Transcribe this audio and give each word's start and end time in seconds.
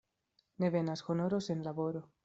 Ne 0.63 0.71
venas 0.77 1.05
honoro 1.11 1.43
sen 1.51 1.63
laboro. 1.69 2.07